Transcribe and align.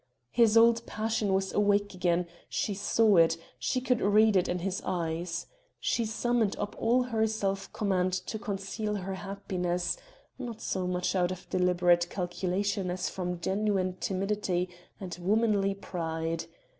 His 0.31 0.57
old 0.57 0.83
passion 0.87 1.31
was 1.31 1.53
awake 1.53 1.93
again; 1.93 2.25
she 2.49 2.73
saw 2.73 3.17
it 3.17 3.37
she 3.59 3.79
could 3.79 4.01
read 4.01 4.35
it 4.35 4.49
in 4.49 4.57
his 4.57 4.81
eyes. 4.83 5.45
She 5.79 6.05
summoned 6.05 6.55
up 6.57 6.75
all 6.79 7.03
her 7.03 7.27
self 7.27 7.71
command 7.71 8.13
to 8.13 8.39
conceal 8.39 8.95
her 8.95 9.13
happiness 9.13 9.97
not 10.39 10.59
so 10.59 10.87
much 10.87 11.13
out 11.15 11.29
of 11.31 11.47
deliberate 11.51 12.09
calculation 12.09 12.89
as 12.89 13.09
from 13.09 13.39
genuine 13.41 13.95
timidity 13.97 14.69
and 14.99 15.15
womanly 15.21 15.75
pride. 15.75 16.45